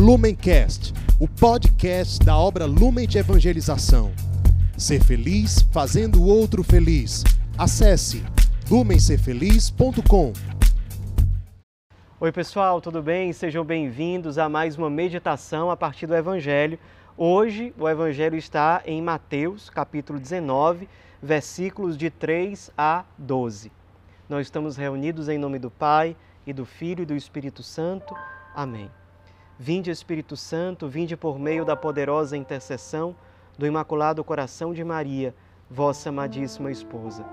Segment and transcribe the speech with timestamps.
[0.00, 4.10] Lumencast, o podcast da obra Lumen de Evangelização.
[4.74, 7.22] Ser feliz fazendo o outro feliz.
[7.58, 8.24] Acesse
[8.70, 10.32] lumencerfeliz.com.
[12.18, 13.30] Oi, pessoal, tudo bem?
[13.34, 16.78] Sejam bem-vindos a mais uma meditação a partir do Evangelho.
[17.14, 20.88] Hoje, o Evangelho está em Mateus, capítulo 19,
[21.22, 23.70] versículos de 3 a 12.
[24.30, 28.16] Nós estamos reunidos em nome do Pai e do Filho e do Espírito Santo.
[28.54, 28.90] Amém.
[29.62, 33.14] Vinde, Espírito Santo, vinde por meio da poderosa intercessão
[33.58, 35.34] do Imaculado Coração de Maria,
[35.70, 37.26] vossa amadíssima esposa.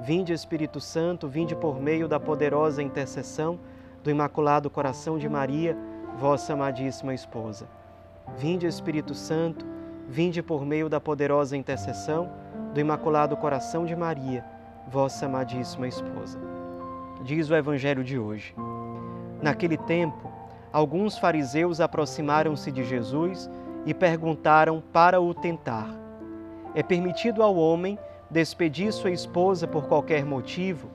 [0.00, 3.60] Vinde, Espírito Santo, vinde por meio da poderosa intercessão
[4.02, 5.76] do Imaculado Coração de Maria,
[6.16, 7.68] vossa amadíssima esposa.
[8.38, 9.66] Vinde, Espírito Santo,
[10.08, 12.32] vinde por meio da poderosa intercessão
[12.72, 14.42] do Imaculado Coração de Maria,
[14.88, 16.40] vossa amadíssima esposa.
[17.22, 18.54] Diz o Evangelho de hoje.
[19.42, 20.32] Naquele tempo,
[20.76, 23.48] alguns fariseus aproximaram-se de Jesus
[23.86, 25.88] e perguntaram para o tentar:
[26.74, 27.98] É permitido ao homem
[28.30, 30.90] despedir sua esposa por qualquer motivo?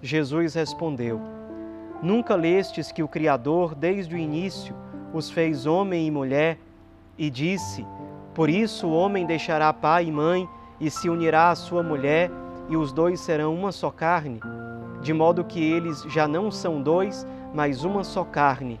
[0.00, 1.20] Jesus respondeu:
[2.02, 4.74] Nunca lestes que o Criador, desde o início,
[5.12, 6.56] os fez homem e mulher,
[7.18, 7.86] e disse:
[8.34, 10.48] Por isso o homem deixará pai e mãe
[10.80, 12.30] e se unirá à sua mulher,
[12.70, 14.40] e os dois serão uma só carne?
[15.02, 18.80] De modo que eles já não são dois, mas uma só carne.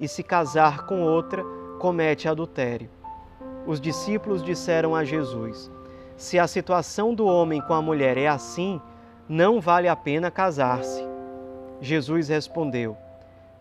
[0.00, 1.44] e se casar com outra,
[1.78, 2.90] comete adultério.
[3.66, 5.70] Os discípulos disseram a Jesus:
[6.16, 8.80] Se a situação do homem com a mulher é assim,
[9.28, 11.02] não vale a pena casar-se.
[11.80, 12.96] Jesus respondeu: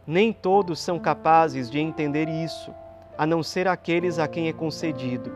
[0.05, 2.73] Nem todos são capazes de entender isso,
[3.17, 5.31] a não ser aqueles a quem é concedido.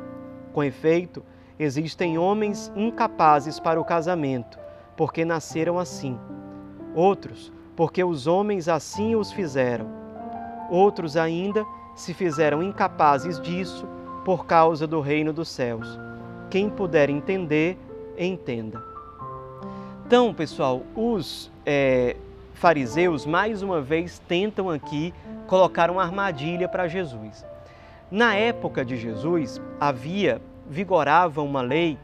[0.53, 1.23] Com efeito,
[1.57, 4.59] existem homens incapazes para o casamento,
[4.95, 6.19] porque nasceram assim.
[6.93, 9.99] Outros, porque os homens assim os fizeram
[10.69, 11.65] Outros ainda
[11.95, 13.87] se fizeram incapazes disso
[14.23, 15.99] por causa do reino dos céus.
[16.49, 17.77] Quem puder entender,
[18.17, 18.81] entenda.
[20.05, 22.15] Então, pessoal, os é,
[22.53, 25.13] fariseus mais uma vez tentam aqui
[25.47, 27.45] colocar uma armadilha para Jesus.
[28.11, 31.97] Na época de Jesus, havia, vigorava uma lei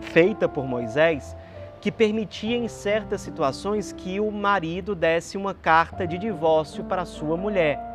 [0.00, 1.36] feita por Moisés
[1.80, 7.36] que permitia em certas situações que o marido desse uma carta de divórcio para sua
[7.36, 7.89] mulher.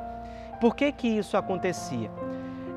[0.65, 2.09] Por que, que isso acontecia?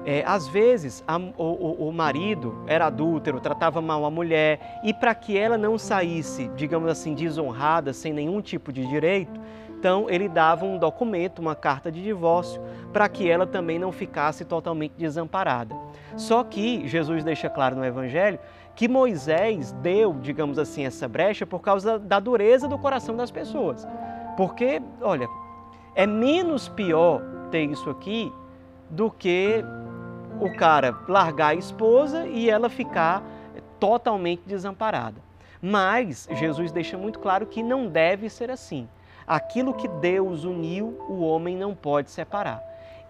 [0.05, 5.15] É, às vezes a, o, o, marido era adúltero, tratava mal a mulher, e para
[5.15, 9.41] que ela não saísse, digamos assim, desonrada, sem nenhum tipo de direito,
[9.71, 12.61] então ele dava um documento, uma carta de divórcio,
[12.93, 15.75] para que ela também não ficasse totalmente desamparada.
[16.15, 18.39] Só que Jesus deixa claro no Evangelho
[18.77, 23.89] que Moisés deu, digamos assim, essa brecha por causa da dureza do coração das pessoas.
[24.37, 25.27] Porque, olha,
[25.95, 28.33] é menos pior ter isso aqui
[28.91, 29.65] do que
[30.41, 33.23] o cara largar a esposa e ela ficar
[33.79, 35.21] totalmente desamparada.
[35.61, 38.89] Mas Jesus deixa muito claro que não deve ser assim.
[39.27, 42.63] Aquilo que Deus uniu, o homem não pode separar.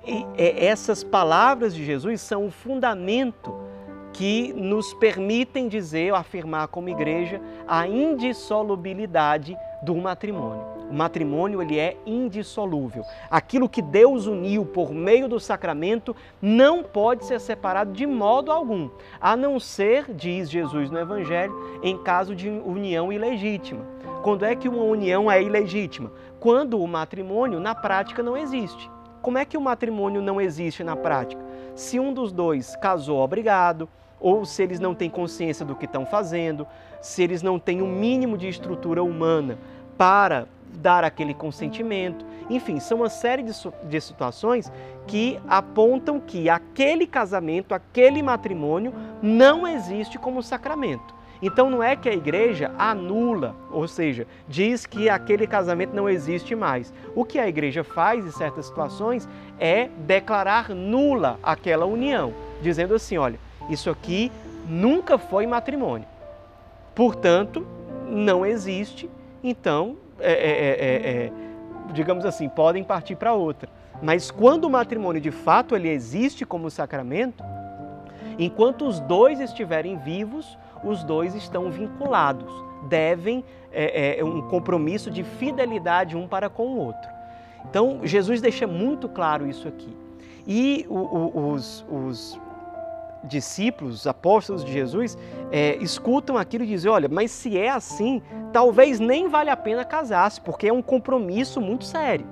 [0.07, 3.55] E essas palavras de Jesus são o fundamento
[4.13, 10.78] que nos permitem dizer afirmar como igreja a indissolubilidade do matrimônio.
[10.91, 13.05] O matrimônio ele é indissolúvel.
[13.31, 18.89] Aquilo que Deus uniu por meio do sacramento não pode ser separado de modo algum,
[19.21, 23.85] a não ser, diz Jesus no Evangelho, em caso de união ilegítima.
[24.23, 26.11] Quando é que uma união é ilegítima?
[26.41, 28.91] Quando o matrimônio na prática não existe.
[29.21, 31.45] Como é que o matrimônio não existe na prática?
[31.75, 33.89] Se um dos dois casou obrigado,
[34.21, 36.67] ou se eles não têm consciência do que estão fazendo,
[37.01, 39.59] se eles não têm o um mínimo de estrutura humana
[39.97, 42.25] para dar aquele consentimento.
[42.51, 43.53] Enfim, são uma série de,
[43.85, 44.71] de situações
[45.07, 48.93] que apontam que aquele casamento, aquele matrimônio
[49.23, 51.19] não existe como sacramento.
[51.41, 56.55] Então não é que a igreja anula, ou seja, diz que aquele casamento não existe
[56.55, 56.93] mais.
[57.15, 59.29] O que a igreja faz em certas situações
[59.59, 63.39] é declarar nula aquela união, dizendo assim: olha,
[63.71, 64.33] isso aqui
[64.69, 66.09] nunca foi matrimônio.
[66.95, 67.65] Portanto,
[68.09, 69.09] não existe,
[69.43, 71.33] então é é, é, é, é,
[71.93, 73.69] digamos assim, podem partir para outra.
[74.03, 77.43] Mas quando o matrimônio de fato ele existe como sacramento,
[78.39, 82.53] enquanto os dois estiverem vivos, os dois estão vinculados,
[82.89, 87.11] devem é, é, um compromisso de fidelidade um para com o outro.
[87.69, 89.97] Então Jesus deixa muito claro isso aqui.
[90.47, 92.41] E o, o, os, os
[93.29, 95.17] discípulos, os apóstolos de Jesus,
[95.53, 98.23] é, escutam aquilo e dizem: olha, mas se é assim,
[98.53, 102.27] talvez nem vale a pena casar-se, porque é um compromisso muito sério.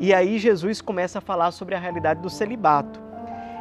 [0.00, 3.00] E aí Jesus começa a falar sobre a realidade do celibato.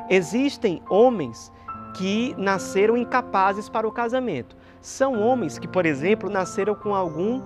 [0.09, 1.51] Existem homens
[1.95, 4.55] que nasceram incapazes para o casamento.
[4.79, 7.41] São homens que, por exemplo, nasceram com algum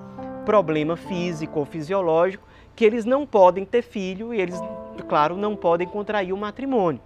[0.45, 2.45] problema físico ou fisiológico
[2.75, 4.59] que eles não podem ter filho e eles,
[5.07, 7.01] claro, não podem contrair o matrimônio,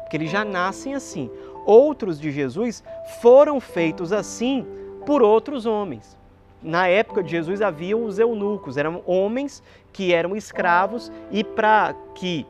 [0.00, 1.30] porque eles já nascem assim.
[1.64, 2.82] Outros de Jesus
[3.20, 4.66] foram feitos assim
[5.06, 6.18] por outros homens.
[6.62, 9.62] Na época de Jesus haviam os eunucos, eram homens
[9.92, 12.46] que eram escravos e para que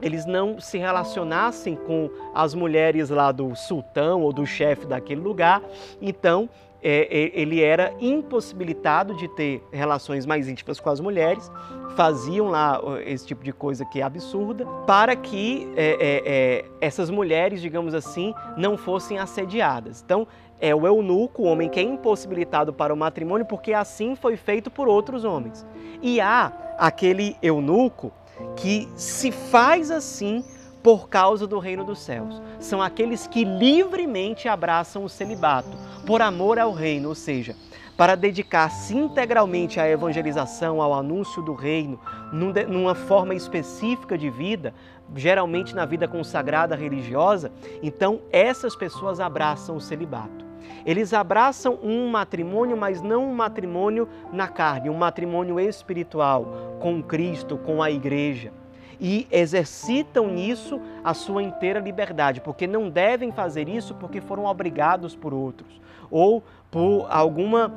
[0.00, 5.62] eles não se relacionassem com as mulheres lá do sultão ou do chefe daquele lugar,
[6.00, 6.48] então
[6.82, 11.50] é, é, ele era impossibilitado de ter relações mais íntimas com as mulheres,
[11.96, 17.10] faziam lá esse tipo de coisa que é absurda, para que é, é, é, essas
[17.10, 20.02] mulheres, digamos assim, não fossem assediadas.
[20.04, 20.26] Então,
[20.60, 24.70] é o eunuco, o homem que é impossibilitado para o matrimônio, porque assim foi feito
[24.70, 25.66] por outros homens.
[26.00, 28.12] E há aquele eunuco
[28.56, 30.44] que se faz assim
[30.82, 32.40] por causa do reino dos céus.
[32.60, 35.76] São aqueles que livremente abraçam o celibato,
[36.06, 37.54] por amor ao reino, ou seja,
[37.96, 41.98] para dedicar-se integralmente à evangelização, ao anúncio do reino,
[42.32, 44.72] numa forma específica de vida,
[45.16, 47.50] geralmente na vida consagrada religiosa,
[47.82, 50.47] então essas pessoas abraçam o celibato.
[50.84, 57.56] Eles abraçam um matrimônio, mas não um matrimônio na carne, um matrimônio espiritual, com Cristo,
[57.58, 58.52] com a igreja.
[59.00, 65.14] E exercitam nisso a sua inteira liberdade, porque não devem fazer isso porque foram obrigados
[65.14, 67.72] por outros ou por alguma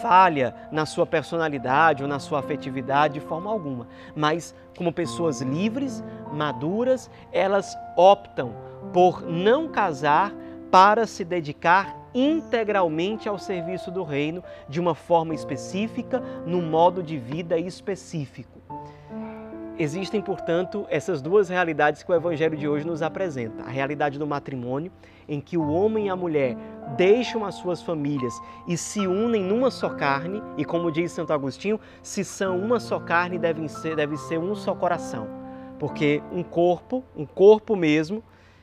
[0.00, 6.02] falha na sua personalidade ou na sua afetividade de forma alguma, mas como pessoas livres,
[6.32, 8.52] maduras, elas optam
[8.92, 10.32] por não casar
[10.72, 17.18] para se dedicar integralmente ao serviço do reino de uma forma específica, num modo de
[17.18, 18.58] vida específico.
[19.78, 24.26] Existem, portanto, essas duas realidades que o Evangelho de hoje nos apresenta: a realidade do
[24.26, 24.90] matrimônio,
[25.28, 26.56] em que o homem e a mulher
[26.96, 28.32] deixam as suas famílias
[28.66, 32.98] e se unem numa só carne, e como diz Santo Agostinho, se são uma só
[32.98, 35.28] carne, devem ser, deve ser um só coração.
[35.78, 38.22] Porque um corpo, um corpo mesmo,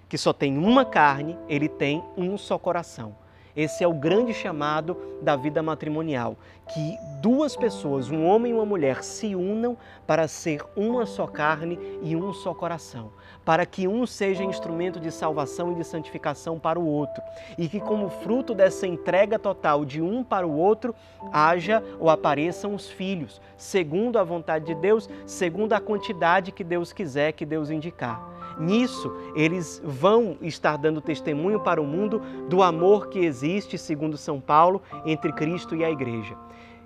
[0.09, 3.15] que só tem uma carne, ele tem um só coração.
[3.56, 6.38] Esse é o grande chamado da vida matrimonial,
[6.73, 9.75] que duas pessoas, um homem e uma mulher, se unam
[10.07, 13.11] para ser uma só carne e um só coração,
[13.44, 17.21] para que um seja instrumento de salvação e de santificação para o outro,
[17.57, 20.95] e que como fruto dessa entrega total de um para o outro,
[21.33, 26.94] haja ou apareçam os filhos, segundo a vontade de Deus, segundo a quantidade que Deus
[26.94, 28.39] quiser, que Deus indicar.
[28.59, 34.39] Nisso, eles vão estar dando testemunho para o mundo do amor que existe, segundo São
[34.39, 36.35] Paulo, entre Cristo e a Igreja.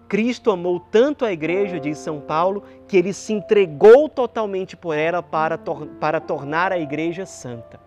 [0.08, 5.24] Cristo amou tanto a igreja, diz São Paulo, que ele se entregou totalmente por ela
[5.24, 7.80] para, tor para tornar a igreja santa.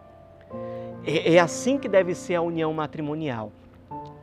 [1.06, 3.52] É, é assim que deve ser a união matrimonial.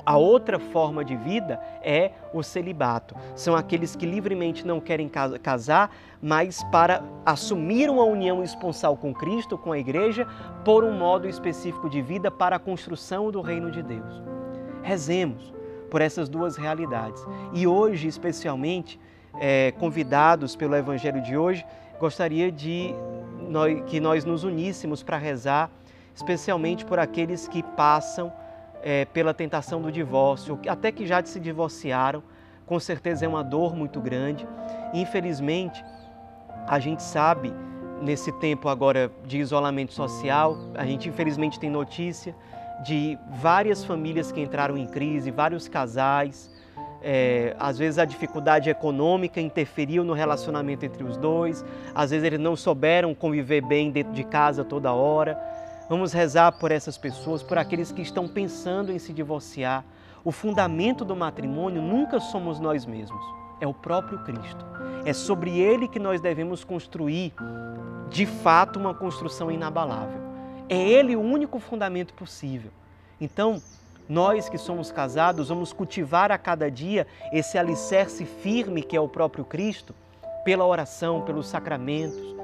[0.05, 3.15] A outra forma de vida é o celibato.
[3.35, 5.09] São aqueles que livremente não querem
[5.41, 10.27] casar, mas para assumir uma união esponsal com Cristo, com a igreja,
[10.65, 14.21] por um modo específico de vida para a construção do reino de Deus.
[14.81, 15.53] Rezemos
[15.89, 17.23] por essas duas realidades.
[17.53, 18.99] E hoje, especialmente,
[19.39, 21.65] é, convidados pelo Evangelho de hoje,
[21.99, 22.93] gostaria de
[23.87, 25.69] que nós nos uníssemos para rezar,
[26.15, 28.33] especialmente por aqueles que passam
[28.83, 32.21] é, pela tentação do divórcio, até que já se divorciaram,
[32.65, 34.47] com certeza é uma dor muito grande.
[34.93, 35.83] Infelizmente,
[36.67, 37.53] a gente sabe,
[38.01, 42.35] nesse tempo agora de isolamento social, a gente infelizmente tem notícia
[42.83, 46.51] de várias famílias que entraram em crise, vários casais.
[47.01, 51.63] É, às vezes a dificuldade econômica interferiu no relacionamento entre os dois,
[51.93, 55.37] às vezes eles não souberam conviver bem dentro de casa toda hora.
[55.93, 59.85] Vamos rezar por essas pessoas, por aqueles que estão pensando em se divorciar.
[60.25, 63.23] O fundamento do matrimônio nunca somos nós mesmos,
[63.61, 64.65] é o próprio Cristo.
[65.05, 67.31] É sobre ele que nós devemos construir,
[68.09, 70.19] de fato, uma construção inabalável.
[70.67, 72.71] É ele o único fundamento possível.
[73.21, 73.61] Então,
[74.09, 79.07] nós que somos casados, vamos cultivar a cada dia esse alicerce firme que é o
[79.07, 79.93] próprio Cristo,
[80.43, 82.35] pela oração, pelos sacramentos,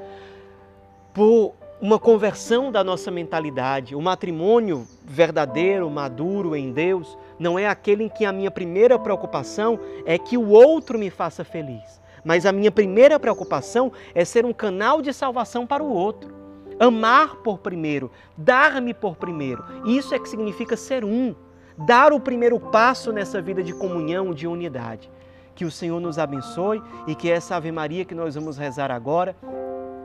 [1.12, 3.96] por uma conversão da nossa mentalidade.
[3.96, 9.80] O matrimônio verdadeiro, maduro em Deus, não é aquele em que a minha primeira preocupação
[10.06, 12.02] é que o outro me faça feliz.
[12.24, 16.38] Mas a minha primeira preocupação é ser um canal de salvação para o outro.
[16.78, 19.64] Amar por primeiro, dar-me por primeiro.
[19.86, 21.34] Isso é que significa ser um.
[21.78, 25.10] Dar o primeiro passo nessa vida de comunhão, de unidade.
[25.56, 29.36] Que o Senhor nos abençoe e que essa Ave Maria que nós vamos rezar agora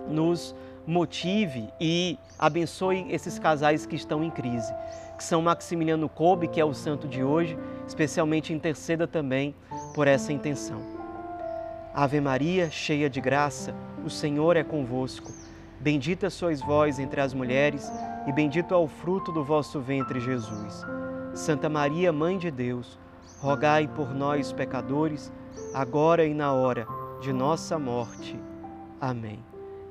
[0.09, 0.55] nos
[0.87, 4.73] motive e abençoe esses casais que estão em crise.
[5.17, 9.55] Que São Maximiliano Kolbe, que é o santo de hoje, especialmente interceda também
[9.95, 10.81] por essa intenção.
[11.95, 13.75] Ave Maria, cheia de graça,
[14.05, 15.31] o Senhor é convosco.
[15.81, 17.91] Bendita sois vós entre as mulheres,
[18.27, 20.83] e bendito é o fruto do vosso ventre, Jesus.
[21.35, 22.99] Santa Maria, Mãe de Deus,
[23.39, 25.33] rogai por nós, pecadores,
[25.73, 26.87] agora e na hora
[27.21, 28.39] de nossa morte.
[29.01, 29.54] Amém.